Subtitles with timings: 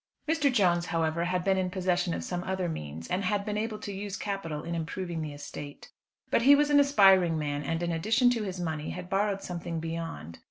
[0.27, 0.51] Mr.
[0.51, 3.93] Jones, however, had been in possession of some other means, and had been able to
[3.93, 5.91] use capital in improving the estate.
[6.31, 9.79] But he was an aspiring man, and in addition to his money had borrowed something
[9.79, 10.39] beyond.